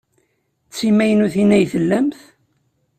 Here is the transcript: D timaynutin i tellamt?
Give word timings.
D 0.69 0.73
timaynutin 0.77 1.55
i 1.59 1.63
tellamt? 1.71 2.19